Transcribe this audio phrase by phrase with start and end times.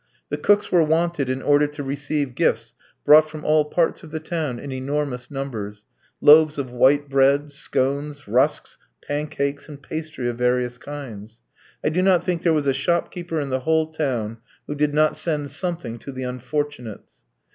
[0.29, 2.73] The cooks were wanted in order to receive gifts
[3.05, 5.85] brought from all parts of the town in enormous numbers;
[6.21, 11.41] loaves of white bread, scones, rusks, pancakes, and pastry of various kinds.
[11.83, 14.95] I do not think there was a shop keeper in the whole town who did
[14.95, 17.21] not send something to the "unfortunates."